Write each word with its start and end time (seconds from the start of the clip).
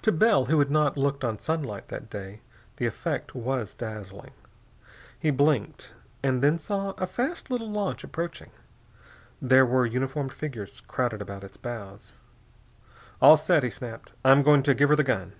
To 0.00 0.10
Bell, 0.10 0.46
who 0.46 0.58
had 0.58 0.70
not 0.70 0.96
looked 0.96 1.22
on 1.22 1.38
sunlight 1.38 1.88
that 1.88 2.08
day, 2.08 2.40
the 2.76 2.86
effect 2.86 3.34
was 3.34 3.74
dazzling. 3.74 4.30
He 5.18 5.28
blinked, 5.30 5.92
and 6.22 6.40
then 6.42 6.58
saw 6.58 6.92
a 6.92 7.06
fast 7.06 7.50
little 7.50 7.70
launch 7.70 8.02
approaching. 8.02 8.52
There 9.38 9.66
were 9.66 9.84
uniformed 9.84 10.32
figures 10.32 10.80
crowded 10.80 11.20
about 11.20 11.44
its 11.44 11.58
bows. 11.58 12.14
"All 13.20 13.36
set!" 13.36 13.62
he 13.62 13.68
snapped. 13.68 14.12
"I'm 14.24 14.42
going 14.42 14.62
to 14.62 14.72
give 14.72 14.88
her 14.88 14.96
the 14.96 15.04
gun." 15.04 15.34